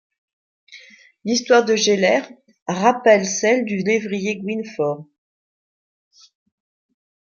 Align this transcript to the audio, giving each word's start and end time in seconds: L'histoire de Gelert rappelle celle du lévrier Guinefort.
L'histoire 1.25 1.63
de 1.63 1.75
Gelert 1.75 2.27
rappelle 2.67 3.23
celle 3.27 3.65
du 3.65 3.77
lévrier 3.83 4.37
Guinefort. 4.37 5.05